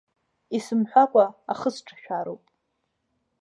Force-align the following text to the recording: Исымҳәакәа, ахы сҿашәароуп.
Исымҳәакәа, 0.57 1.25
ахы 1.51 1.69
сҿашәароуп. 1.75 2.43